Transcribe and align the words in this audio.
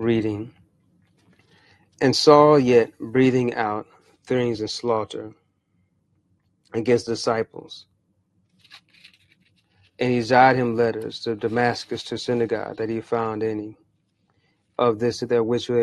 reading. 0.00 0.52
And 2.00 2.16
Saul 2.16 2.58
yet 2.58 2.98
breathing 2.98 3.54
out 3.54 3.86
threatenings 4.26 4.60
and 4.60 4.70
slaughter 4.70 5.32
against 6.74 7.06
disciples. 7.06 7.86
And 9.98 10.10
he 10.12 10.18
desired 10.20 10.56
him 10.56 10.76
letters 10.76 11.20
to 11.22 11.36
Damascus 11.36 12.02
to 12.04 12.18
synagogue 12.18 12.76
that 12.78 12.88
he 12.90 13.00
found 13.00 13.42
any 13.42 13.76
of 14.78 14.98
this 14.98 15.20
that 15.20 15.44
which 15.44 15.68
they 15.68 15.74